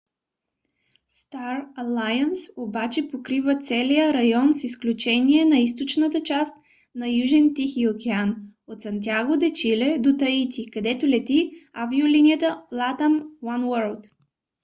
[1.17, 6.55] star alliance обаче покрива целия район с изключение на източната част
[6.95, 8.35] на южен тихи океан-
[8.67, 11.39] от сантяго де чиле до таити където лети
[11.73, 13.13] авиолинията latam
[13.53, 14.03] oneworld